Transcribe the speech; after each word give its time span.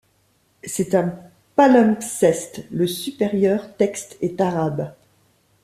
C'est 0.63 0.95
un 0.95 1.13
palimpseste, 1.55 2.65
le 2.71 2.87
supérieur 2.87 3.75
texte 3.77 4.17
est 4.23 4.41
arabe. 4.41 4.91